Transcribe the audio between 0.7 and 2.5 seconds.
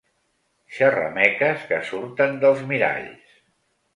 Xerrameques que surten